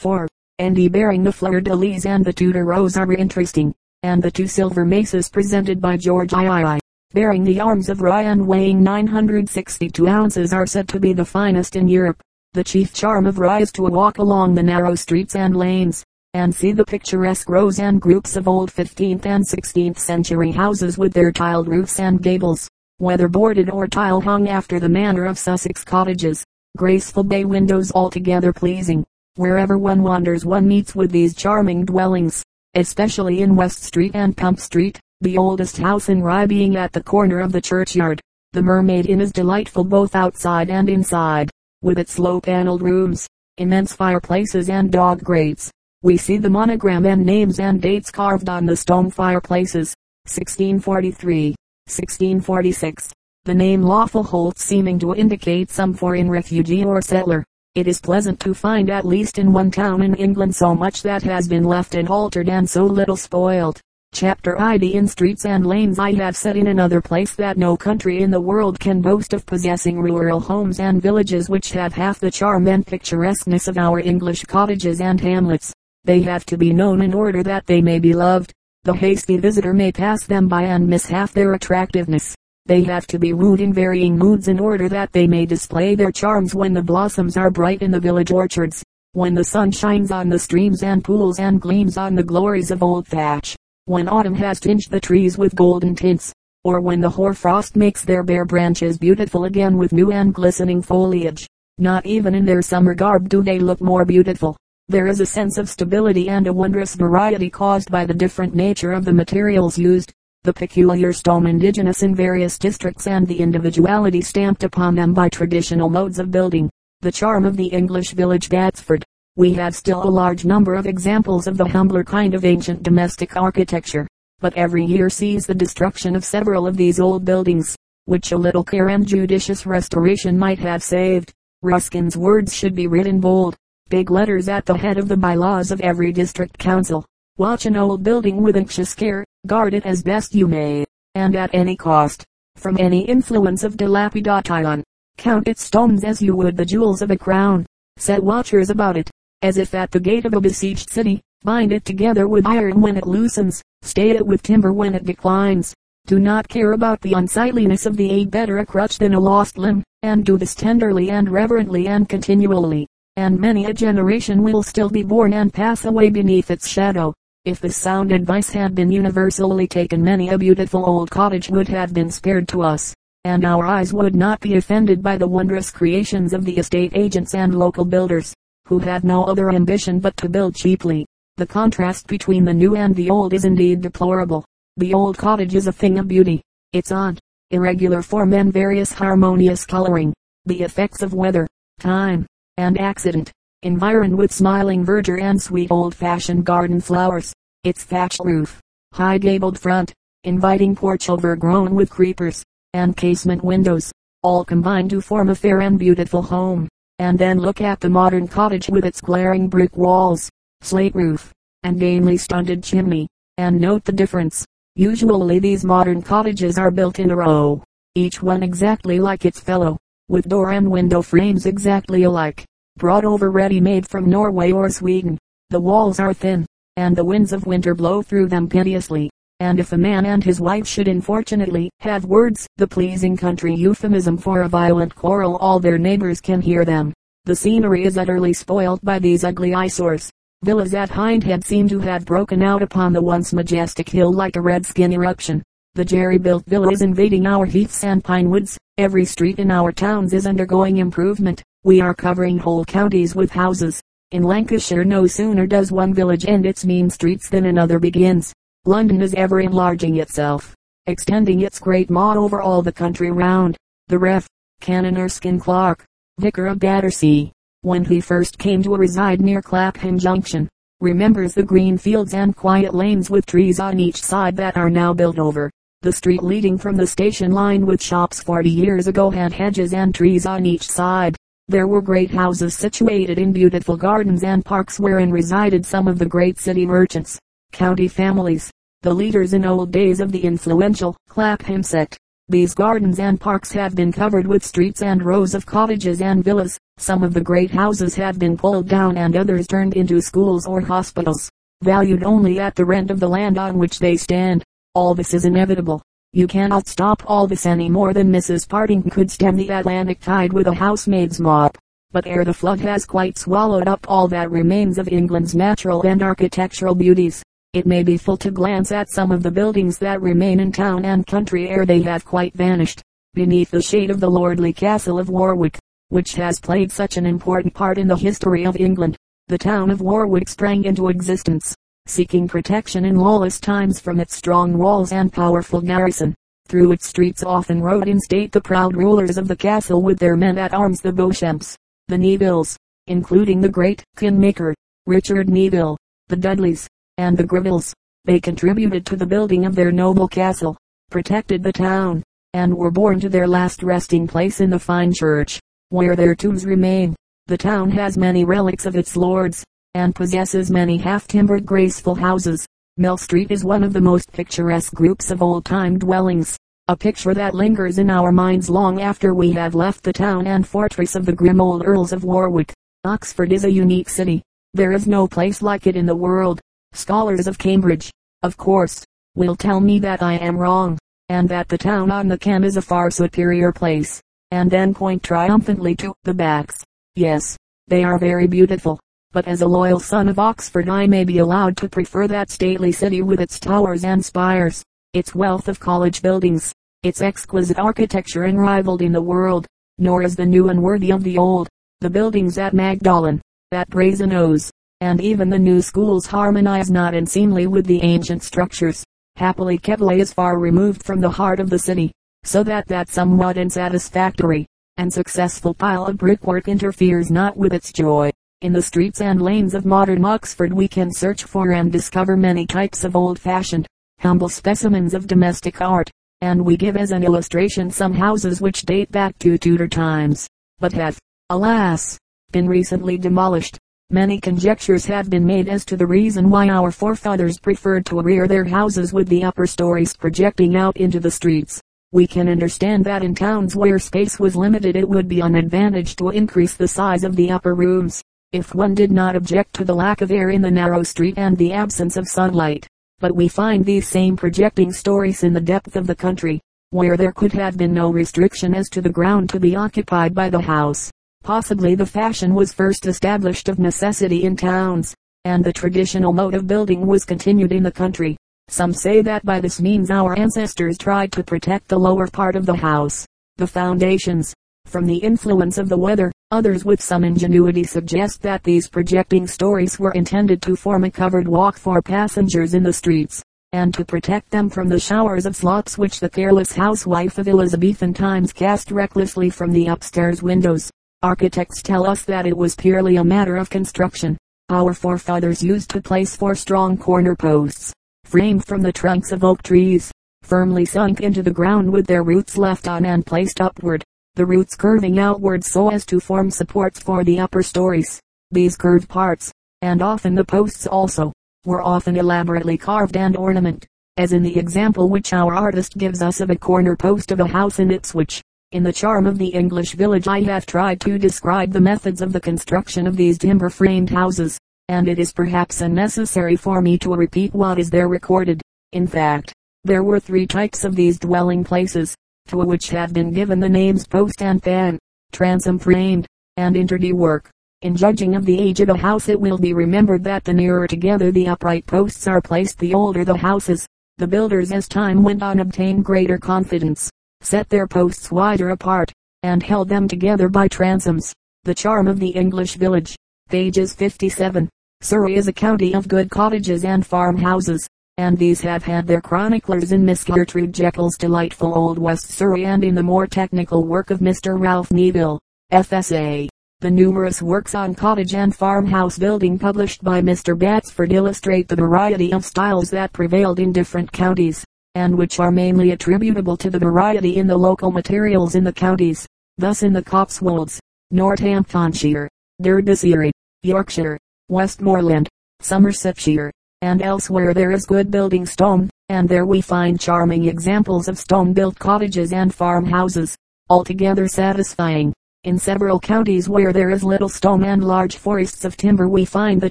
[0.00, 0.26] 4.
[0.58, 5.28] Andy bearing the fleur-de-lis and the Tudor rose are interesting, and the two silver maces
[5.28, 6.80] presented by George II,
[7.12, 11.76] bearing the arms of Rye and weighing 962 ounces are said to be the finest
[11.76, 12.22] in Europe.
[12.54, 16.54] The chief charm of Rye is to walk along the narrow streets and lanes, and
[16.54, 21.30] see the picturesque rows and groups of old 15th and 16th century houses with their
[21.30, 26.42] tiled roofs and gables, whether boarded or tile hung after the manner of Sussex cottages,
[26.78, 29.04] graceful bay windows altogether pleasing.
[29.36, 32.42] Wherever one wanders one meets with these charming dwellings,
[32.74, 37.02] especially in West Street and Pump Street, the oldest house in Rye being at the
[37.02, 38.20] corner of the churchyard.
[38.52, 41.50] The Mermaid Inn is delightful both outside and inside,
[41.82, 43.26] with its low paneled rooms,
[43.58, 45.70] immense fireplaces and dog grates,
[46.02, 49.94] we see the monogram and names and dates carved on the stone fireplaces.
[50.24, 51.50] 1643,
[51.86, 53.12] 1646.
[53.44, 57.44] The name Lawful Holt seeming to indicate some foreign refugee or settler.
[57.76, 61.22] It is pleasant to find at least in one town in England so much that
[61.22, 63.80] has been left and altered and so little spoiled.
[64.12, 68.24] Chapter ID in streets and lanes I have said in another place that no country
[68.24, 72.28] in the world can boast of possessing rural homes and villages which have half the
[72.28, 75.72] charm and picturesqueness of our English cottages and hamlets.
[76.02, 78.52] They have to be known in order that they may be loved.
[78.82, 82.34] The hasty visitor may pass them by and miss half their attractiveness.
[82.70, 86.12] They have to be rude in varying moods in order that they may display their
[86.12, 88.80] charms when the blossoms are bright in the village orchards,
[89.12, 92.84] when the sun shines on the streams and pools and gleams on the glories of
[92.84, 97.74] old thatch, when autumn has tinged the trees with golden tints, or when the hoarfrost
[97.74, 101.48] makes their bare branches beautiful again with new and glistening foliage.
[101.78, 104.56] Not even in their summer garb do they look more beautiful.
[104.86, 108.92] There is a sense of stability and a wondrous variety caused by the different nature
[108.92, 110.12] of the materials used,
[110.42, 115.90] the peculiar stone indigenous in various districts and the individuality stamped upon them by traditional
[115.90, 116.70] modes of building.
[117.02, 119.04] The charm of the English village Batsford.
[119.36, 123.36] We have still a large number of examples of the humbler kind of ancient domestic
[123.36, 124.06] architecture,
[124.40, 128.64] but every year sees the destruction of several of these old buildings, which a little
[128.64, 131.34] care and judicious restoration might have saved.
[131.60, 133.56] Ruskin's words should be written bold,
[133.90, 137.04] big letters at the head of the bylaws of every district council.
[137.40, 140.84] Watch an old building with anxious care, guard it as best you may,
[141.14, 142.22] and at any cost,
[142.56, 144.84] from any influence of dilapidation.
[145.16, 147.64] Count its stones as you would the jewels of a crown.
[147.96, 151.22] Set watchers about it, as if at the gate of a besieged city.
[151.42, 153.62] Bind it together with iron when it loosens.
[153.80, 155.72] Stay it with timber when it declines.
[156.06, 159.56] Do not care about the unsightliness of the aid better a crutch than a lost
[159.56, 162.86] limb, and do this tenderly and reverently and continually
[163.16, 167.12] and many a generation will still be born and pass away beneath its shadow.
[167.46, 171.94] If this sound advice had been universally taken many a beautiful old cottage would have
[171.94, 176.34] been spared to us, and our eyes would not be offended by the wondrous creations
[176.34, 178.34] of the estate agents and local builders,
[178.66, 181.06] who have no other ambition but to build cheaply.
[181.38, 184.44] The contrast between the new and the old is indeed deplorable.
[184.76, 186.42] The old cottage is a thing of beauty.
[186.74, 187.18] Its odd,
[187.52, 190.12] irregular form and various harmonious coloring,
[190.44, 191.46] the effects of weather,
[191.78, 192.26] time,
[192.58, 197.34] and accident, environed with smiling verdure and sweet old-fashioned garden flowers.
[197.62, 198.58] Its thatched roof,
[198.94, 199.92] high gabled front,
[200.24, 205.78] inviting porch overgrown with creepers, and casement windows, all combine to form a fair and
[205.78, 206.68] beautiful home.
[206.98, 210.30] And then look at the modern cottage with its glaring brick walls,
[210.62, 211.30] slate roof,
[211.62, 214.46] and gamely stunted chimney, and note the difference.
[214.74, 217.62] Usually these modern cottages are built in a row,
[217.94, 219.76] each one exactly like its fellow,
[220.08, 222.46] with door and window frames exactly alike
[222.76, 225.18] brought over ready-made from Norway or Sweden.
[225.50, 229.10] The walls are thin, and the winds of winter blow through them piteously.
[229.40, 234.18] And if a man and his wife should unfortunately have words, the pleasing country euphemism
[234.18, 236.92] for a violent quarrel, all their neighbors can hear them.
[237.24, 240.10] The scenery is utterly spoiled by these ugly eyesores.
[240.42, 244.40] Villas at Hindhead seem to have broken out upon the once majestic hill like a
[244.40, 245.42] redskin eruption.
[245.74, 248.58] The jerry-built villa is invading our heaths and pine woods.
[248.78, 251.42] Every street in our towns is undergoing improvement.
[251.62, 253.82] We are covering whole counties with houses.
[254.12, 258.32] In Lancashire no sooner does one village end its mean streets than another begins.
[258.64, 260.54] London is ever enlarging itself,
[260.86, 263.58] extending its great maw over all the country round.
[263.88, 264.26] The Ref,
[264.62, 265.84] Canon Erskine Clark,
[266.18, 267.30] vicar of Battersea,
[267.60, 270.48] when he first came to reside near Clapham Junction,
[270.80, 274.94] remembers the green fields and quiet lanes with trees on each side that are now
[274.94, 275.50] built over.
[275.82, 279.94] The street leading from the station line with shops 40 years ago had hedges and
[279.94, 281.16] trees on each side.
[281.50, 286.06] There were great houses situated in beautiful gardens and parks wherein resided some of the
[286.06, 287.18] great city merchants,
[287.50, 288.52] county families,
[288.82, 291.98] the leaders in old days of the influential Clapham sect.
[292.28, 296.56] These gardens and parks have been covered with streets and rows of cottages and villas.
[296.78, 300.60] Some of the great houses have been pulled down and others turned into schools or
[300.60, 301.28] hospitals,
[301.62, 304.44] valued only at the rent of the land on which they stand.
[304.76, 305.82] All this is inevitable.
[306.12, 308.48] You cannot stop all this any more than Mrs.
[308.48, 311.56] Partington could stem the Atlantic tide with a housemaid's mop.
[311.92, 316.02] But ere the flood has quite swallowed up all that remains of England's natural and
[316.02, 317.22] architectural beauties,
[317.52, 320.84] it may be full to glance at some of the buildings that remain in town
[320.84, 322.80] and country ere they have quite vanished,
[323.14, 325.58] beneath the shade of the lordly castle of Warwick,
[325.88, 328.96] which has played such an important part in the history of England.
[329.26, 331.56] The town of Warwick sprang into existence,
[331.86, 336.14] seeking protection in lawless times from its strong walls and powerful garrison.
[336.46, 340.16] Through its streets often rode in state the proud rulers of the castle with their
[340.16, 341.56] men at arms the Beauchamps,
[341.88, 342.56] the Nevilles,
[342.86, 344.54] including the great Kingmaker,
[344.86, 345.76] Richard Neville,
[346.08, 346.68] the Dudleys,
[346.98, 347.72] and the Grevilles.
[348.04, 350.56] They contributed to the building of their noble castle,
[350.90, 355.38] protected the town, and were borne to their last resting place in the fine church,
[355.68, 356.96] where their tombs remain.
[357.26, 359.44] The town has many relics of its lords,
[359.74, 362.46] and possesses many half-timbered graceful houses.
[362.76, 366.38] Mill Street is one of the most picturesque groups of old-time dwellings
[366.70, 370.46] a picture that lingers in our minds long after we have left the town and
[370.46, 372.52] fortress of the grim old Earls of Warwick.
[372.84, 374.22] Oxford is a unique city.
[374.54, 376.40] There is no place like it in the world.
[376.72, 377.90] Scholars of Cambridge,
[378.22, 378.84] of course,
[379.16, 380.78] will tell me that I am wrong,
[381.08, 384.00] and that the town on the Cam is a far superior place,
[384.30, 386.62] and then point triumphantly to the backs.
[386.94, 388.78] Yes, they are very beautiful,
[389.12, 392.70] but as a loyal son of Oxford I may be allowed to prefer that stately
[392.70, 398.82] city with its towers and spires, its wealth of college buildings, its exquisite architecture unrivaled
[398.82, 399.46] in the world,
[399.78, 401.48] nor is the new unworthy of the old.
[401.80, 403.20] The buildings at Magdalen,
[403.52, 408.84] at Brasenose, and even the new schools harmonize not unseemly with the ancient structures.
[409.16, 411.90] Happily Keble is far removed from the heart of the city,
[412.22, 414.46] so that that somewhat unsatisfactory
[414.76, 418.10] and successful pile of brickwork interferes not with its joy.
[418.42, 422.46] In the streets and lanes of modern Oxford we can search for and discover many
[422.46, 423.66] types of old-fashioned,
[423.98, 425.90] humble specimens of domestic art
[426.22, 430.26] and we give as an illustration some houses which date back to Tudor times,
[430.58, 430.98] but have,
[431.28, 431.98] alas,
[432.30, 433.58] been recently demolished.
[433.90, 438.26] Many conjectures have been made as to the reason why our forefathers preferred to rear
[438.26, 441.60] their houses with the upper stories projecting out into the streets.
[441.92, 445.96] We can understand that in towns where space was limited it would be an advantage
[445.96, 449.74] to increase the size of the upper rooms, if one did not object to the
[449.74, 452.66] lack of air in the narrow street and the absence of sunlight
[453.00, 456.38] but we find these same projecting stories in the depth of the country,
[456.68, 460.28] where there could have been no restriction as to the ground to be occupied by
[460.28, 460.90] the house.
[461.24, 464.94] Possibly the fashion was first established of necessity in towns,
[465.24, 468.16] and the traditional mode of building was continued in the country.
[468.48, 472.44] Some say that by this means our ancestors tried to protect the lower part of
[472.44, 473.06] the house,
[473.36, 474.34] the foundations,
[474.70, 476.12] from the influence of the weather.
[476.30, 481.26] Others with some ingenuity suggest that these projecting stories were intended to form a covered
[481.26, 483.20] walk for passengers in the streets,
[483.52, 487.92] and to protect them from the showers of slops which the careless housewife of Elizabethan
[487.92, 490.70] times cast recklessly from the upstairs windows.
[491.02, 494.16] Architects tell us that it was purely a matter of construction.
[494.50, 497.72] Our forefathers used to place four strong corner posts,
[498.04, 499.90] framed from the trunks of oak trees,
[500.22, 503.82] firmly sunk into the ground with their roots left on and placed upward
[504.20, 507.98] the roots curving outward so as to form supports for the upper stories.
[508.30, 509.32] These curved parts,
[509.62, 511.10] and often the posts also,
[511.46, 513.66] were often elaborately carved and ornamented,
[513.96, 517.26] as in the example which our artist gives us of a corner post of a
[517.26, 518.20] house in Ipswich.
[518.52, 522.12] In the charm of the English village I have tried to describe the methods of
[522.12, 526.94] the construction of these timber framed houses, and it is perhaps unnecessary for me to
[526.94, 528.42] repeat what is there recorded.
[528.72, 529.32] In fact,
[529.64, 531.96] there were three types of these dwelling places
[532.30, 534.78] to which have been given the names post and pan,
[535.12, 536.06] transom framed,
[536.36, 537.28] and interde work.
[537.62, 540.66] In judging of the age of a house it will be remembered that the nearer
[540.66, 543.66] together the upright posts are placed the older the house is.
[543.98, 546.88] The builders as time went on obtained greater confidence,
[547.20, 548.92] set their posts wider apart,
[549.24, 551.12] and held them together by transoms.
[551.44, 552.96] The charm of the English village.
[553.28, 554.48] Pages 57.
[554.80, 557.68] Surrey is a county of good cottages and farmhouses
[557.98, 562.64] and these have had their chroniclers in Miss Gertrude Jekyll's delightful Old West Surrey and
[562.64, 564.40] in the more technical work of Mr.
[564.40, 565.18] Ralph Neville,
[565.52, 566.28] FSA.
[566.60, 570.38] The numerous works on cottage and farmhouse building published by Mr.
[570.38, 574.44] Batsford illustrate the variety of styles that prevailed in different counties,
[574.74, 579.06] and which are mainly attributable to the variety in the local materials in the counties.
[579.38, 582.08] Thus in the Cotswolds, Northamptonshire,
[582.42, 583.10] Derbyshire,
[583.42, 585.08] Yorkshire, Westmoreland,
[585.40, 586.30] Somersetshire,
[586.62, 591.58] and elsewhere there is good building stone, and there we find charming examples of stone-built
[591.58, 593.16] cottages and farmhouses,
[593.48, 594.92] altogether satisfying.
[595.24, 599.40] In several counties where there is little stone and large forests of timber we find
[599.40, 599.50] the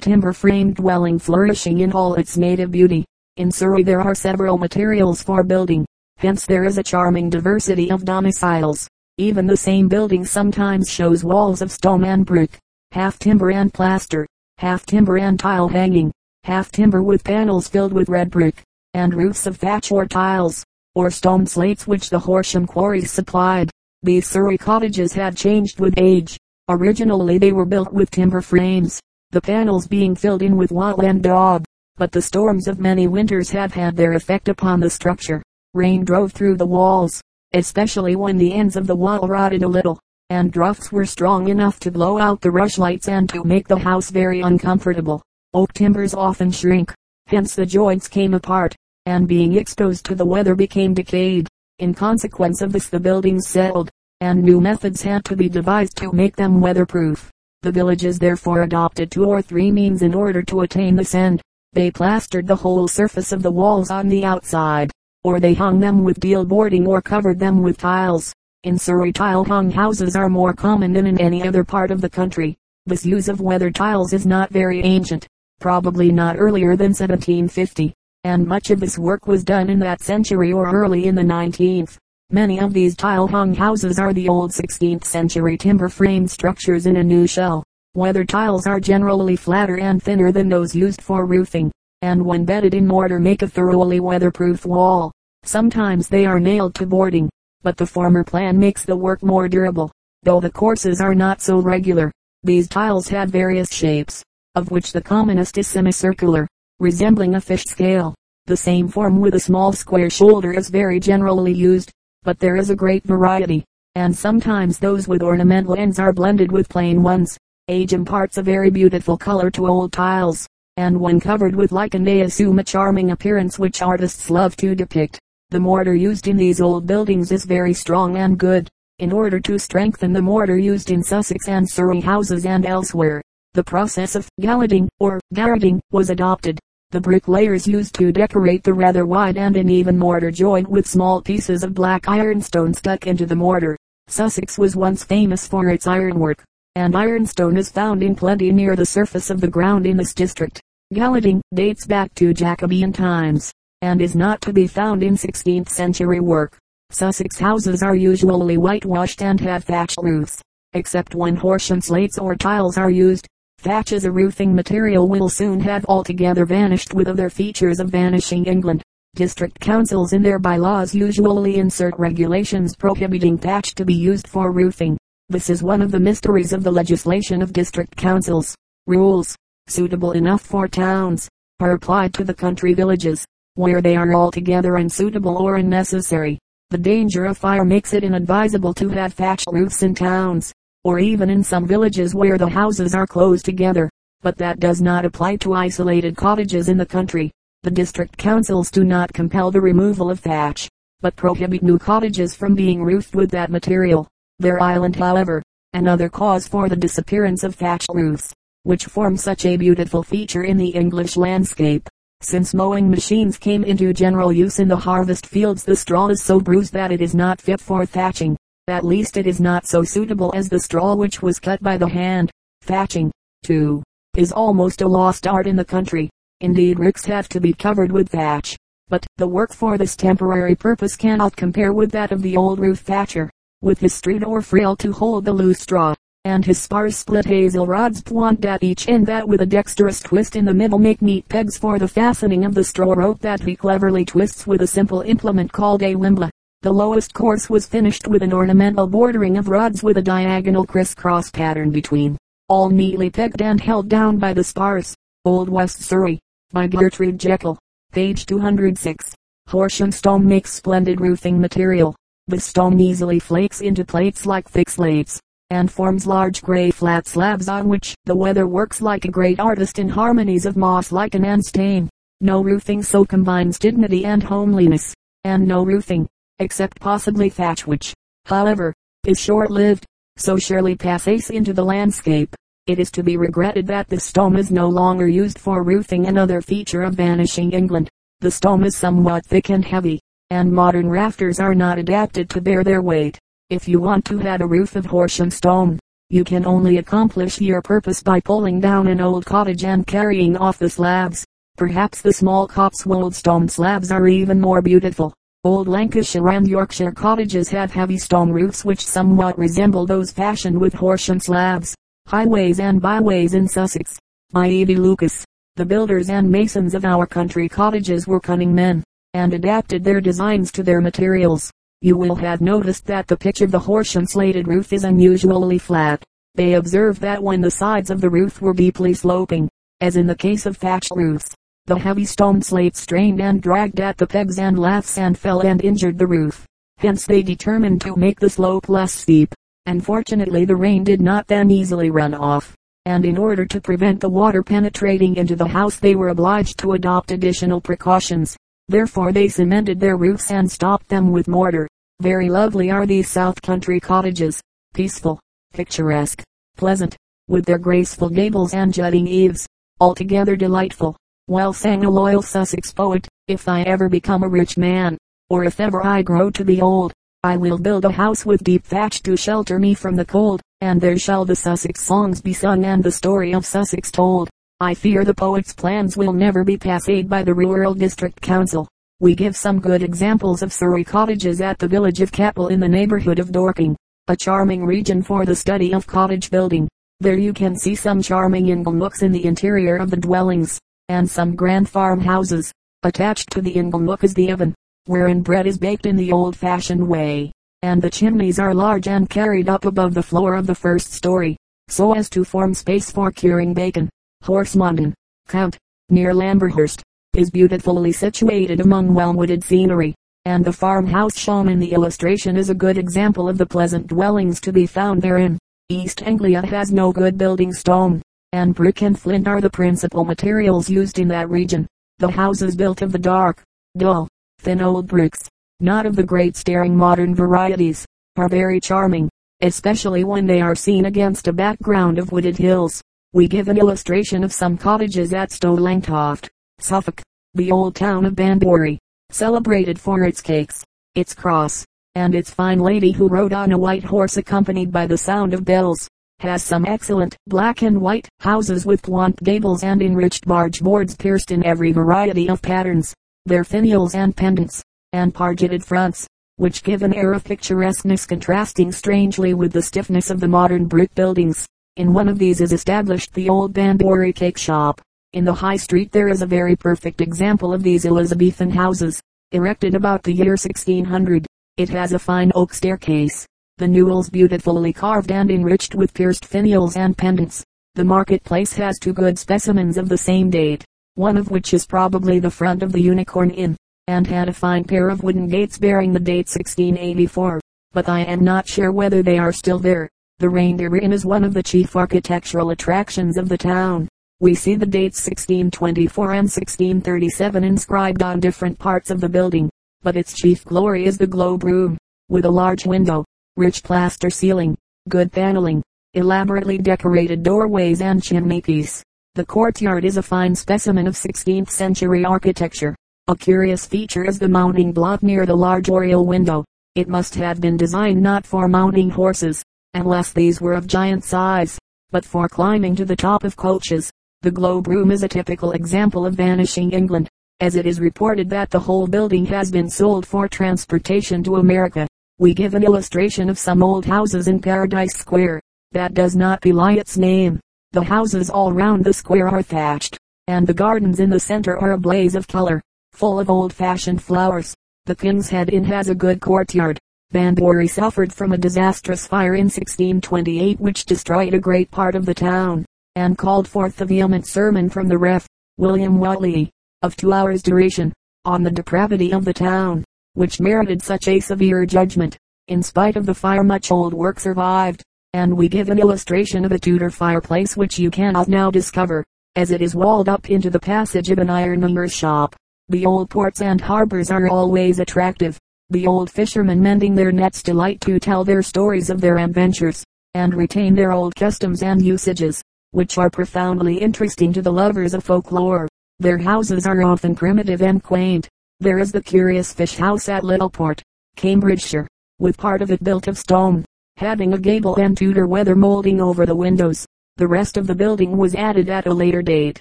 [0.00, 3.04] timber-framed dwelling flourishing in all its native beauty.
[3.36, 5.86] In Surrey there are several materials for building,
[6.16, 8.88] hence there is a charming diversity of domiciles.
[9.18, 12.58] Even the same building sometimes shows walls of stone and brick,
[12.92, 14.26] half timber and plaster,
[14.58, 16.10] half timber and tile hanging,
[16.44, 18.62] half timber with panels filled with red brick,
[18.94, 23.70] and roofs of thatch or tiles, or stone slates which the Horsham quarries supplied.
[24.02, 26.38] These Surrey cottages had changed with age.
[26.68, 31.22] Originally they were built with timber frames, the panels being filled in with wattle and
[31.22, 31.64] daub,
[31.96, 35.42] but the storms of many winters have had their effect upon the structure.
[35.74, 37.20] Rain drove through the walls,
[37.52, 41.78] especially when the ends of the wattle rotted a little, and draughts were strong enough
[41.80, 45.22] to blow out the rushlights and to make the house very uncomfortable.
[45.52, 46.94] Oak timbers often shrink,
[47.26, 48.72] hence the joints came apart,
[49.06, 51.48] and being exposed to the weather became decayed.
[51.80, 53.90] In consequence of this the buildings settled,
[54.20, 57.32] and new methods had to be devised to make them weatherproof.
[57.62, 61.42] The villages therefore adopted two or three means in order to attain this end.
[61.72, 64.92] They plastered the whole surface of the walls on the outside,
[65.24, 68.32] or they hung them with deal boarding or covered them with tiles.
[68.62, 72.08] In Surrey tile hung houses are more common than in any other part of the
[72.08, 72.56] country.
[72.86, 75.26] This use of weather tiles is not very ancient
[75.60, 80.52] probably not earlier than 1750, and much of this work was done in that century
[80.52, 81.96] or early in the 19th.
[82.30, 87.02] Many of these tile-hung houses are the old 16th century timber frame structures in a
[87.02, 87.64] new shell.
[87.94, 92.72] Weather tiles are generally flatter and thinner than those used for roofing, and when bedded
[92.72, 95.12] in mortar make a thoroughly weatherproof wall.
[95.42, 97.28] Sometimes they are nailed to boarding,
[97.62, 99.90] but the former plan makes the work more durable,
[100.22, 102.12] though the courses are not so regular.
[102.42, 104.22] These tiles had various shapes,
[104.54, 106.48] of which the commonest is semicircular,
[106.80, 108.14] resembling a fish scale.
[108.46, 111.92] The same form with a small square shoulder is very generally used,
[112.24, 113.64] but there is a great variety,
[113.94, 117.38] and sometimes those with ornamental ends are blended with plain ones.
[117.68, 122.22] Age imparts a very beautiful color to old tiles, and when covered with lichen they
[122.22, 125.20] assume a charming appearance which artists love to depict.
[125.50, 128.68] The mortar used in these old buildings is very strong and good.
[128.98, 133.64] In order to strengthen the mortar used in Sussex and Surrey houses and elsewhere, the
[133.64, 136.56] process of galleting or garneting was adopted.
[136.92, 141.64] The bricklayers used to decorate the rather wide and uneven mortar joint with small pieces
[141.64, 143.76] of black ironstone stuck into the mortar.
[144.06, 146.44] Sussex was once famous for its ironwork,
[146.76, 150.60] and ironstone is found in plenty near the surface of the ground in this district.
[150.92, 153.52] Galleting dates back to Jacobean times,
[153.82, 156.56] and is not to be found in 16th century work.
[156.90, 160.40] Sussex houses are usually whitewashed and have thatch roofs,
[160.72, 163.26] except when Horsham slates or tiles are used.
[163.60, 168.46] Thatch as a roofing material will soon have altogether vanished with other features of vanishing
[168.46, 168.82] England.
[169.16, 174.96] District councils in their bylaws usually insert regulations prohibiting thatch to be used for roofing.
[175.28, 178.54] This is one of the mysteries of the legislation of district councils.
[178.86, 179.36] Rules,
[179.66, 181.28] suitable enough for towns,
[181.60, 183.26] are applied to the country villages,
[183.56, 186.38] where they are altogether unsuitable or unnecessary.
[186.70, 191.30] The danger of fire makes it inadvisable to have thatch roofs in towns or even
[191.30, 193.90] in some villages where the houses are close together.
[194.22, 197.30] But that does not apply to isolated cottages in the country.
[197.62, 200.68] The district councils do not compel the removal of thatch,
[201.00, 204.08] but prohibit new cottages from being roofed with that material.
[204.38, 208.32] Their island, however, another cause for the disappearance of thatch roofs,
[208.62, 211.88] which form such a beautiful feature in the English landscape.
[212.22, 216.40] Since mowing machines came into general use in the harvest fields the straw is so
[216.40, 218.36] bruised that it is not fit for thatching.
[218.70, 221.88] At least it is not so suitable as the straw which was cut by the
[221.88, 222.30] hand.
[222.62, 223.10] Thatching,
[223.42, 223.82] too,
[224.16, 226.08] is almost a lost art in the country.
[226.40, 228.56] Indeed ricks have to be covered with thatch.
[228.88, 232.78] But the work for this temporary purpose cannot compare with that of the old roof
[232.78, 233.28] thatcher,
[233.60, 237.66] with his stride or frail to hold the loose straw, and his spars split hazel
[237.66, 241.28] rods point at each end that with a dexterous twist in the middle make neat
[241.28, 245.00] pegs for the fastening of the straw rope that he cleverly twists with a simple
[245.00, 246.30] implement called a wimble.
[246.62, 251.30] The lowest course was finished with an ornamental bordering of rods with a diagonal crisscross
[251.30, 252.18] pattern between,
[252.50, 254.94] all neatly pegged and held down by the spars.
[255.24, 256.20] Old West Surrey,
[256.52, 257.58] by Gertrude Jekyll,
[257.92, 259.14] page 206.
[259.48, 261.96] Horsham stone makes splendid roofing material.
[262.26, 267.48] The stone easily flakes into plates like thick slates, and forms large gray flat slabs
[267.48, 271.42] on which the weather works like a great artist in harmonies of moss lichen and
[271.42, 271.88] stain.
[272.20, 274.92] No roofing so combines dignity and homeliness,
[275.24, 276.06] and no roofing,
[276.40, 277.94] except possibly thatch which,
[278.26, 278.74] however,
[279.06, 282.34] is short-lived, so surely passes into the landscape.
[282.66, 286.42] It is to be regretted that the stone is no longer used for roofing another
[286.42, 287.88] feature of vanishing England.
[288.20, 292.62] The stone is somewhat thick and heavy, and modern rafters are not adapted to bear
[292.62, 293.18] their weight.
[293.48, 295.78] If you want to have a roof of Horsham stone,
[296.10, 300.58] you can only accomplish your purpose by pulling down an old cottage and carrying off
[300.58, 301.24] the slabs.
[301.56, 305.14] Perhaps the small Cotswold stone slabs are even more beautiful.
[305.42, 310.74] Old Lancashire and Yorkshire cottages have heavy stone roofs which somewhat resemble those fashioned with
[310.74, 311.74] Horsham slabs.
[312.08, 313.98] Highways and Byways in Sussex.
[314.32, 314.64] By E.
[314.64, 314.76] V.
[314.76, 315.24] Lucas.
[315.56, 320.52] The builders and masons of our country cottages were cunning men, and adapted their designs
[320.52, 321.50] to their materials.
[321.80, 326.04] You will have noticed that the pitch of the Horsham slated roof is unusually flat.
[326.34, 329.48] They observed that when the sides of the roof were deeply sloping,
[329.80, 331.34] as in the case of thatched roofs,
[331.70, 335.64] the heavy stone slate strained and dragged at the pegs and laths and fell and
[335.64, 336.44] injured the roof.
[336.78, 339.32] Hence they determined to make the slope less steep.
[339.66, 344.08] Unfortunately the rain did not then easily run off, and in order to prevent the
[344.08, 348.36] water penetrating into the house they were obliged to adopt additional precautions.
[348.66, 351.68] Therefore they cemented their roofs and stopped them with mortar.
[352.00, 354.40] Very lovely are these south country cottages,
[354.74, 355.20] peaceful,
[355.54, 356.20] picturesque,
[356.56, 356.96] pleasant,
[357.28, 359.46] with their graceful gables and jutting eaves,
[359.78, 360.96] altogether delightful.
[361.30, 365.60] Well sang a loyal Sussex poet, if I ever become a rich man, or if
[365.60, 369.16] ever I grow to be old, I will build a house with deep thatch to
[369.16, 372.90] shelter me from the cold, and there shall the Sussex songs be sung and the
[372.90, 374.28] story of Sussex told.
[374.58, 378.66] I fear the poet's plans will never be passed by the Rural District Council.
[378.98, 382.68] We give some good examples of Surrey cottages at the village of Capel in the
[382.68, 383.76] neighborhood of Dorking,
[384.08, 386.68] a charming region for the study of cottage building.
[386.98, 390.58] There you can see some charming ingle nooks in the interior of the dwellings
[390.90, 392.52] and some grand farmhouses.
[392.82, 394.52] Attached to the inglenook is the oven,
[394.86, 397.32] wherein bread is baked in the old-fashioned way,
[397.62, 401.36] and the chimneys are large and carried up above the floor of the first story,
[401.68, 403.88] so as to form space for curing bacon.
[404.24, 404.92] Horsmonden,
[405.28, 405.56] Kent,
[405.90, 406.82] near Lamberhurst,
[407.14, 409.94] is beautifully situated among well-wooded scenery,
[410.24, 414.40] and the farmhouse shown in the illustration is a good example of the pleasant dwellings
[414.40, 415.38] to be found therein.
[415.68, 420.70] East Anglia has no good building stone, and brick and flint are the principal materials
[420.70, 421.66] used in that region.
[421.98, 423.42] The houses built of the dark,
[423.76, 424.08] dull,
[424.38, 425.28] thin old bricks,
[425.58, 427.84] not of the great staring modern varieties,
[428.16, 429.08] are very charming,
[429.42, 432.80] especially when they are seen against a background of wooded hills.
[433.12, 436.28] We give an illustration of some cottages at Stow Langtoft,
[436.60, 437.02] Suffolk,
[437.34, 438.78] the old town of Banbury,
[439.10, 441.64] celebrated for its cakes, its cross,
[441.96, 445.44] and its fine lady who rode on a white horse accompanied by the sound of
[445.44, 445.88] bells
[446.20, 451.30] has some excellent black and white houses with quaint gables and enriched barge boards pierced
[451.30, 452.94] in every variety of patterns.
[453.24, 456.06] Their finials and pendants, and pargeted fronts,
[456.36, 460.94] which give an air of picturesqueness contrasting strangely with the stiffness of the modern brick
[460.94, 461.46] buildings.
[461.76, 464.80] In one of these is established the old Banbury cake shop.
[465.14, 469.00] In the High Street there is a very perfect example of these Elizabethan houses,
[469.32, 471.26] erected about the year 1600.
[471.56, 473.26] It has a fine oak staircase,
[473.60, 477.44] the newels beautifully carved and enriched with pierced finials and pendants.
[477.74, 482.20] The marketplace has two good specimens of the same date, one of which is probably
[482.20, 485.92] the front of the Unicorn Inn, and had a fine pair of wooden gates bearing
[485.92, 487.38] the date 1684,
[487.72, 489.90] but I am not sure whether they are still there.
[490.20, 493.88] The Reindeer Inn is one of the chief architectural attractions of the town.
[494.20, 499.50] We see the dates 1624 and 1637 inscribed on different parts of the building,
[499.82, 501.76] but its chief glory is the globe room,
[502.08, 503.04] with a large window,
[503.36, 504.56] rich plaster ceiling,
[504.88, 505.62] good paneling,
[505.94, 508.82] elaborately decorated doorways and chimney piece.
[509.14, 512.76] The courtyard is a fine specimen of 16th century architecture.
[513.08, 516.44] A curious feature is the mounting block near the large oriel window.
[516.76, 519.42] It must have been designed not for mounting horses,
[519.74, 521.58] unless these were of giant size,
[521.90, 523.90] but for climbing to the top of coaches.
[524.22, 527.08] The globe room is a typical example of vanishing England,
[527.40, 531.88] as it is reported that the whole building has been sold for transportation to America.
[532.20, 535.40] We give an illustration of some old houses in Paradise Square.
[535.72, 537.40] That does not belie its name.
[537.72, 541.72] The houses all round the square are thatched, and the gardens in the center are
[541.72, 542.60] a blaze of color,
[542.92, 544.54] full of old-fashioned flowers.
[544.84, 546.78] The King's Head Inn has a good courtyard.
[547.10, 552.12] Banbury suffered from a disastrous fire in 1628 which destroyed a great part of the
[552.12, 555.26] town, and called forth a vehement sermon from the Rev.
[555.56, 556.50] William Whately,
[556.82, 557.94] of two hours duration,
[558.26, 562.16] on the depravity of the town which merited such a severe judgment.
[562.48, 566.52] In spite of the fire much old work survived, and we give an illustration of
[566.52, 569.04] a Tudor fireplace which you cannot now discover,
[569.36, 572.34] as it is walled up into the passage of an ironmonger's shop.
[572.68, 575.38] The old ports and harbors are always attractive.
[575.70, 580.34] The old fishermen mending their nets delight to tell their stories of their adventures, and
[580.34, 582.42] retain their old customs and usages.
[582.72, 585.68] which are profoundly interesting to the lovers of folklore.
[585.98, 588.28] Their houses are often primitive and quaint.
[588.62, 590.82] There is the curious fish house at Littleport,
[591.16, 593.64] Cambridgeshire, with part of it built of stone,
[593.96, 596.84] having a gable and Tudor weather molding over the windows.
[597.16, 599.58] The rest of the building was added at a later date.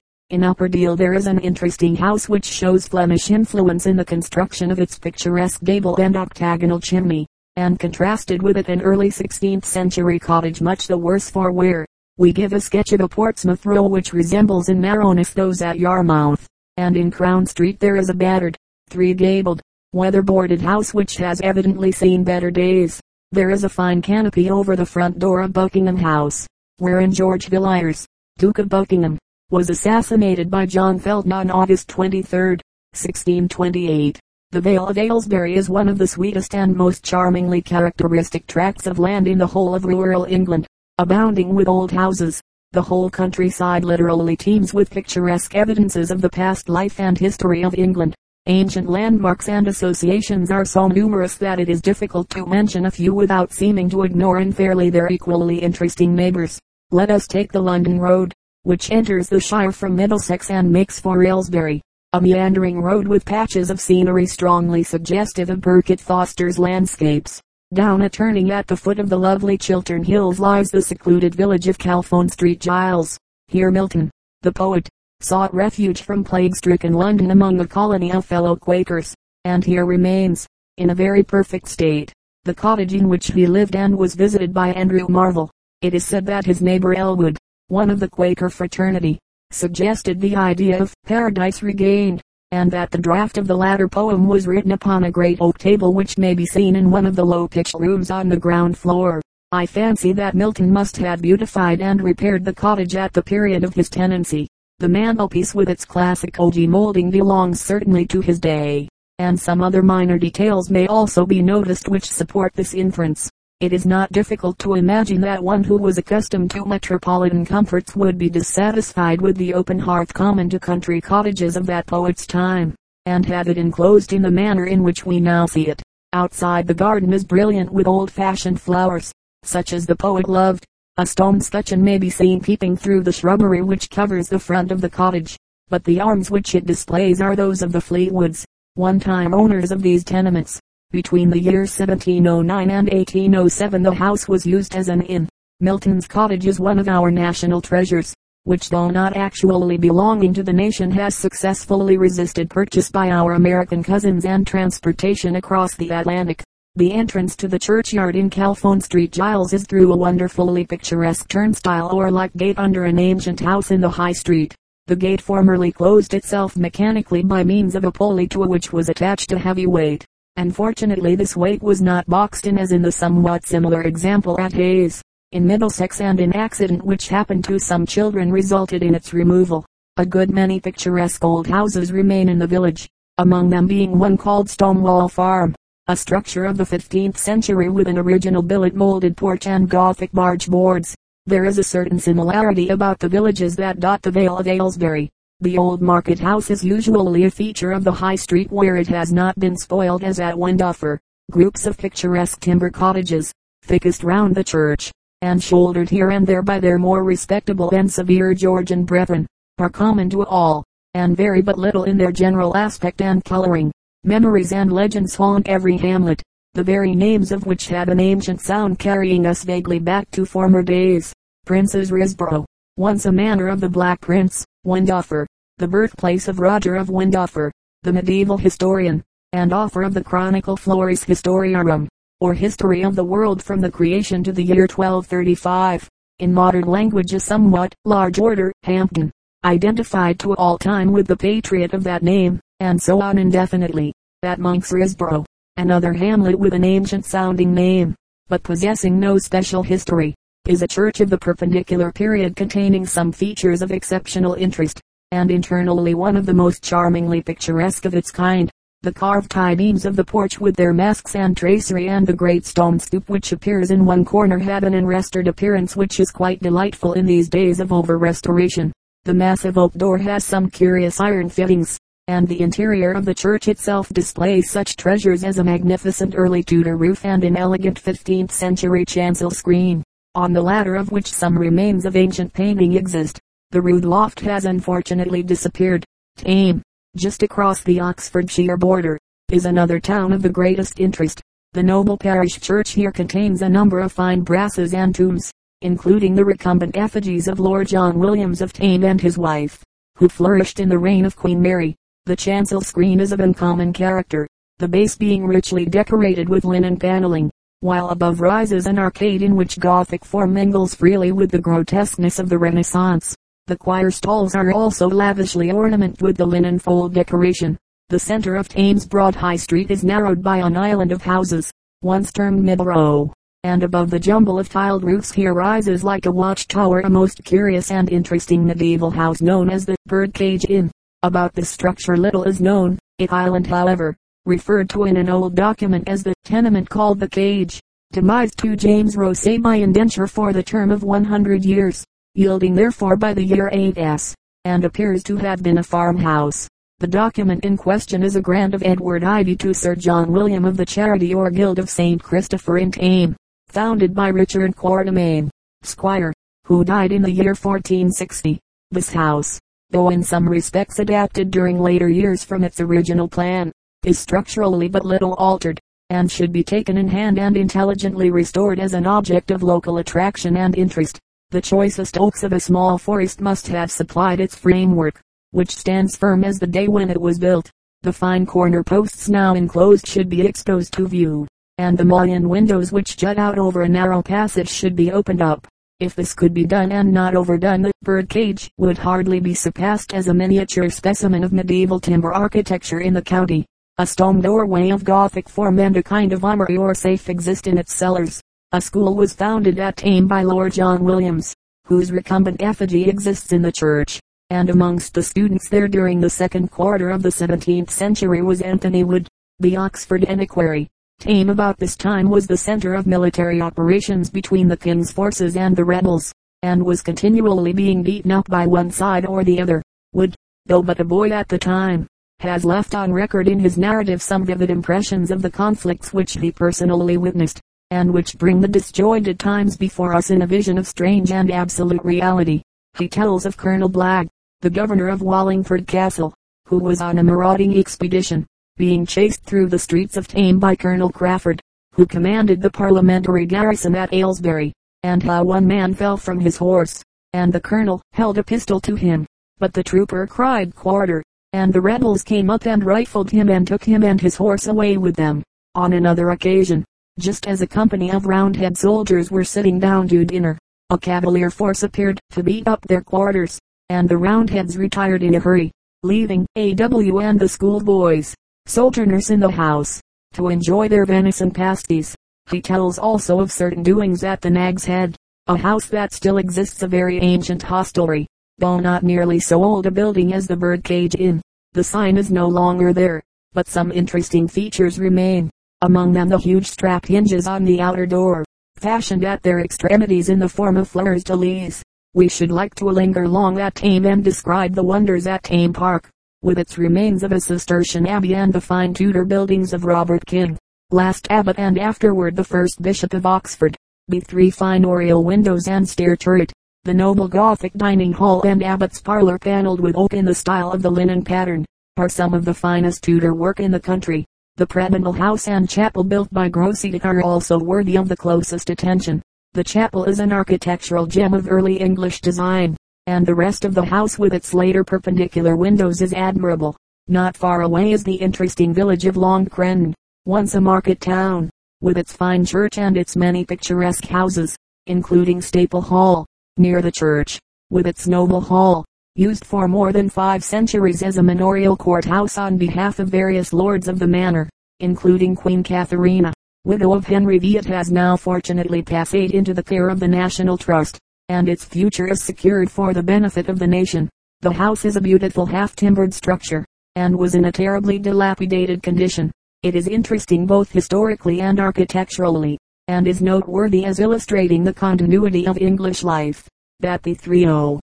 [0.32, 4.70] In Upper Deal there is an interesting house which shows Flemish influence in the construction
[4.70, 10.20] of its picturesque gable and octagonal chimney, and contrasted with it an early 16th century
[10.20, 11.86] cottage much the worse for wear.
[12.18, 16.46] We give a sketch of a Portsmouth row which resembles in narrowness those at Yarmouth,
[16.76, 18.58] and in Crown Street there is a battered,
[18.89, 19.62] three-gabled,
[19.93, 22.99] weather-boarded house which has evidently seen better days.
[23.32, 26.47] There is a fine canopy over the front door of Buckingham House,
[26.78, 28.06] wherein George Villiers,
[28.38, 29.17] Duke of Buckingham,
[29.52, 32.58] was assassinated by John Felton on August 23,
[32.93, 34.19] 1628.
[34.52, 38.97] The Vale of Aylesbury is one of the sweetest and most charmingly characteristic tracts of
[38.97, 40.65] land in the whole of rural England,
[40.97, 42.41] abounding with old houses.
[42.71, 47.75] The whole countryside literally teems with picturesque evidences of the past life and history of
[47.75, 48.15] England.
[48.50, 53.14] Ancient landmarks and associations are so numerous that it is difficult to mention a few
[53.14, 56.60] without seeming to ignore unfairly their equally interesting neighbors.
[56.90, 58.34] Let us take the London Road,
[58.64, 61.84] which enters the Shire from Middlesex and makes for Aylesbury.
[62.14, 67.40] A meandering road with patches of scenery strongly suggestive of Birket Foster's landscapes.
[67.72, 71.68] Down a turning at the foot of the lovely Chiltern Hills lies the secluded village
[71.68, 73.16] of Chalfont Street Giles.
[73.48, 74.10] Here Milton,
[74.42, 74.90] the poet,
[75.22, 80.92] sought refuge from plague-stricken London among a colony of fellow Quakers, and here remains, in
[80.92, 82.14] a very perfect state,
[82.46, 85.52] the cottage in which he lived and was visited by Andrew Marvell.
[85.82, 89.20] It is said that his neighbor Ellwood, one of the Quaker fraternity,
[89.52, 94.48] suggested the idea of Paradise Regained, and that the draft of the latter poem was
[94.48, 97.76] written upon a great oak table which may be seen in one of the low-pitched
[97.76, 99.22] rooms on the ground floor.
[99.52, 103.74] I fancy that Milton must have beautified and repaired the cottage at the period of
[103.74, 104.48] his tenancy.
[104.80, 108.88] The mantelpiece with its classic ogee molding belongs certainly to his day,
[109.18, 113.30] and some other minor details may also be noticed which support this inference.
[113.60, 118.18] It is not difficult to imagine that one who was accustomed to metropolitan comforts would
[118.18, 122.74] be dissatisfied with the open hearth common to country cottages of that poet's time,
[123.06, 125.84] and have it enclosed in the manner in which we now see it.
[126.13, 129.12] Outside the garden is brilliant with old-fashioned flowers,
[129.44, 130.65] such as the poet loved.
[131.00, 134.82] A stone scutcheon may be seen peeping through the shrubbery which covers the front of
[134.82, 135.38] the cottage,
[135.70, 139.82] but the arms which it displays are those of the Fleetwoods, one time owners of
[139.82, 140.60] these tenements.
[140.92, 145.30] Between the years 1709 and 1807 the house was used as an inn.
[145.62, 150.52] Milton's cottage is one of our national treasures, which though not actually belonging to the
[150.52, 156.44] nation has successfully resisted purchase by our American cousins and transportation across the Atlantic.
[156.76, 161.90] The entrance to the churchyard in Chalfont Street Giles is through a wonderfully picturesque turnstile
[161.92, 164.56] or lych gate under an ancient house in the High Street.
[164.88, 169.32] The gate formerly closed itself mechanically by means of a pulley to which was attached
[169.34, 170.06] a heavy weight.
[170.38, 175.02] Unfortunately this weight was not boxed in as in the somewhat similar example at Hayes,
[175.34, 179.66] in Middlesex and an accident which happened to some children resulted in its removal.
[179.98, 184.50] A good many picturesque old houses remain in the village, among them being one called
[184.50, 185.56] Stonewall Farm,
[185.89, 190.47] a structure of the 15th century with an original billet molded porch and Gothic barge
[190.47, 190.93] boards.
[191.25, 195.10] There is a certain similarity about the villages that dot the Vale of Aylesbury.
[195.39, 199.12] The old market house is usually a feature of the high street where it has
[199.12, 200.99] not been spoiled as at Wendover.
[201.32, 204.91] Groups of picturesque timber cottages, thickest round the church,
[205.23, 209.25] and shouldered here and there by their more respectable and severe Georgian brethren,
[209.58, 213.71] are common to all, and vary but little in their general aspect and coloring.
[214.06, 218.80] Memories and legends haunt every hamlet, the very names of which have an ancient sound
[218.80, 221.12] carrying us vaguely back to former days.
[221.46, 222.46] Prince's Risborough,
[222.78, 227.52] once a manor of the Black Prince, Wendover, the birthplace of Roger of Wendover,
[227.84, 231.90] the medieval historian, and author of the Chronicle Flores Historiarum,
[232.22, 235.90] or History of the World from the Creation to the year 1235.
[236.20, 239.12] In modern language a somewhat large order, Hampden,
[239.44, 243.93] identified to all time with the patriot of that name, and so on indefinitely.
[244.24, 245.26] At Monk's Risborough,
[245.58, 247.95] another hamlet with an ancient sounding name,
[248.28, 250.13] but possessing no special history,
[250.48, 255.93] is a church of the perpendicular period containing some features of exceptional interest, and internally
[255.93, 258.50] one of the most charmingly picturesque of its kind.
[258.82, 262.45] The carved high beams of the porch with their masks and tracery and the great
[262.45, 266.93] stone stoop which appears in one corner had an unrestored appearance which is quite delightful
[266.93, 268.72] in these days of over-restoration.
[269.04, 271.78] The massive oak door has some curious iron fittings,
[272.10, 276.76] and the interior of the church itself displays such treasures as a magnificent early Tudor
[276.76, 279.84] roof and an elegant 15th century chancel screen.
[280.15, 283.19] on the latter of which some remains of ancient painting exist.
[283.52, 285.86] The rood loft has unfortunately disappeared.
[286.17, 286.63] Thame,
[286.98, 288.98] just across the Oxfordshire border,
[289.32, 291.22] is another town of the greatest interest.
[291.54, 296.26] The noble parish church here contains a number of fine brasses and tombs, including the
[296.26, 299.63] recumbent effigies of Lord John Williams of Thame and his wife,
[299.98, 301.76] who flourished in the reign of Queen Mary.
[302.06, 307.30] The chancel screen is of uncommon character, the base being richly decorated with linen paneling,
[307.62, 312.30] while above rises an arcade in which Gothic form mingles freely with the grotesqueness of
[312.30, 313.16] the Renaissance.
[313.48, 317.58] The choir stalls are also lavishly ornamented with the linen fold decoration.
[317.90, 322.12] The center of Thame's Broad High Street is narrowed by an island of houses, once
[322.12, 326.82] termed Middle Row, and above the jumble of tiled roofs here rises like a watchtower
[326.82, 330.70] a most curious and interesting medieval house known as the Birdcage Inn.
[331.02, 332.78] About this structure little is known.
[332.98, 337.62] It island however, referred to in an old document as the tenement called the cage,
[337.94, 341.86] demised to James Rosay by indenture for the term of 100 years,
[342.16, 346.50] yielding therefore by the year 8s, and appears to have been a farmhouse.
[346.80, 350.58] The document in question is a grant of Edward Ivy to Sir John William of
[350.58, 352.04] the Charity or Guild of St.
[352.04, 353.16] Christopher in Thame,
[353.48, 355.30] founded by Richard Quatermain,
[355.64, 356.12] Squire,
[356.44, 358.38] who died in the year 1460.
[358.72, 359.40] This house,
[359.72, 363.52] though in some respects adapted during later years from its original plan,
[363.86, 368.74] is structurally but little altered, and should be taken in hand and intelligently restored as
[368.74, 371.00] an object of local attraction and interest.
[371.32, 375.00] The choicest oaks of a small forest must have supplied its framework,
[375.32, 377.52] which stands firm as the day when it was built.
[377.84, 381.28] The fine corner posts now enclosed should be exposed to view,
[381.60, 385.48] and the mullion windows which jut out over a narrow passage should be opened up.
[385.80, 389.94] If this could be done and not overdone the bird cage would hardly be surpassed
[389.94, 393.46] as a miniature specimen of medieval timber architecture in the county.
[393.78, 397.58] A stone doorway of Gothic form and a kind of armory or safe exist in
[397.58, 398.22] its cellars.
[398.52, 401.34] A school was founded at Thame by Lord John Williams,
[401.65, 406.52] whose recumbent effigy exists in the church, and amongst the students there during the second
[406.52, 409.08] quarter of the 17th century was Anthony Wood,
[409.39, 410.68] the Oxford antiquary.
[411.00, 415.56] Thame about this time was the center of military operations between the king's forces and
[415.56, 419.64] the rebels, and was continually being beaten up by one side or the other.
[419.94, 420.14] Wood,
[420.46, 421.88] though but a boy at the time,
[422.20, 426.34] has left on record in his narrative some vivid impressions of the conflicts which he
[426.34, 427.40] personally witnessed,
[427.72, 431.84] and which bring the disjointed times before us in a vision of strange and absolute
[431.86, 432.42] reality.
[432.78, 434.10] He tells of Colonel Blagg,
[434.42, 436.14] the governor of Wallingford Castle,
[436.46, 438.28] who was on a marauding expedition,
[438.60, 441.41] being chased through the streets of Thame by Colonel Crawford,
[441.76, 444.52] who commanded the parliamentary garrison at Aylesbury,
[444.84, 448.76] and how one man fell from his horse, and the colonel held a pistol to
[448.76, 449.06] him,
[449.38, 453.63] but the trooper cried quarter, and the rebels came up and rifled him and took
[453.63, 455.24] him and his horse away with them.
[455.56, 456.65] On another occasion,
[457.00, 460.38] just as a company of roundhead soldiers were sitting down to dinner,
[460.69, 465.19] a cavalier force appeared to beat up their quarters, and the roundheads retired in a
[465.19, 465.50] hurry,
[465.84, 467.00] leaving A.W.
[467.00, 468.13] and the schoolboys
[468.50, 469.80] sojourners in the house,
[470.14, 471.96] to enjoy their venison pasties.
[472.32, 474.96] He tells also of certain doings at the Nag's Head,
[475.28, 478.08] a house that still exists a very ancient hostelry,
[478.40, 481.22] though not nearly so old a building as the Birdcage Inn.
[481.54, 485.30] The sign is no longer there, but some interesting features remain,
[485.62, 490.18] among them the huge strap hinges on the outer door, fashioned at their extremities in
[490.18, 491.62] the form of fleurs de lis.
[491.94, 495.90] We should like to linger long at Thame and describe the wonders at Thame Park
[496.22, 500.38] with its remains of a Cistercian abbey and the fine Tudor buildings of Robert King,
[500.70, 503.56] last abbot and afterward the first bishop of Oxford,
[503.88, 506.34] the three fine oriel windows and stair turret,
[506.66, 510.62] the noble Gothic dining hall and abbot's parlor panelled with oak in the style of
[510.62, 511.46] the linen pattern,
[511.78, 514.06] are some of the finest Tudor work in the country.
[514.36, 519.02] The prebendal house and chapel built by Grosseteste are also worthy of the closest attention.
[519.34, 523.65] The chapel is an architectural gem of early English design and the rest of the
[523.65, 526.56] house with its later perpendicular windows is admirable.
[526.88, 529.74] Not far away is the interesting village of Long Crendon,
[530.06, 531.30] once a market town,
[531.62, 536.06] with its fine church and its many picturesque houses, including Staple Hall,
[536.38, 537.20] near the church,
[537.52, 538.65] with its noble hall,
[538.96, 543.68] used for more than five centuries as a manorial courthouse on behalf of various lords
[543.68, 544.28] of the manor,
[544.60, 546.12] including Queen Katharina,
[546.44, 547.38] widow of Henry V.
[547.38, 551.88] It has now fortunately passed into the care of the National Trust and its future
[551.88, 553.89] is secured for the benefit of the nation.
[554.22, 556.45] The house is a beautiful half-timbered structure,
[556.76, 559.12] and was in a terribly dilapidated condition.
[559.43, 565.38] It is interesting both historically and architecturally, and is noteworthy as illustrating the continuity of
[565.38, 566.28] English life.
[566.60, 567.60] That the 30